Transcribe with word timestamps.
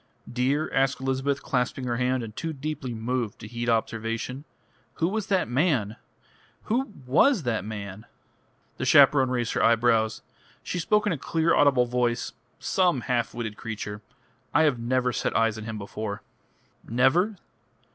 "Dear," 0.27 0.67
asked 0.73 0.99
Elizabeth, 0.99 1.43
clasping 1.43 1.83
her 1.85 1.97
hand, 1.97 2.23
and 2.23 2.35
too 2.35 2.53
deeply 2.53 2.91
moved 2.95 3.37
to 3.37 3.47
heed 3.47 3.69
observation, 3.69 4.45
"who 4.95 5.07
was 5.07 5.27
that 5.27 5.47
man? 5.47 5.95
Who 6.63 6.91
was 7.05 7.43
that 7.43 7.63
man?" 7.63 8.07
The 8.77 8.85
chaperone 8.85 9.29
raised 9.29 9.53
her 9.53 9.61
eyebrows. 9.63 10.23
She 10.63 10.79
spoke 10.79 11.05
in 11.05 11.13
a 11.13 11.19
clear, 11.19 11.53
audible 11.53 11.85
voice. 11.85 12.33
"Some 12.57 13.01
half 13.01 13.35
witted 13.35 13.57
creature. 13.57 14.01
I 14.55 14.63
have 14.63 14.79
never 14.79 15.13
set 15.13 15.37
eyes 15.37 15.55
on 15.59 15.65
him 15.65 15.77
before." 15.77 16.23
"Never?" 16.83 17.35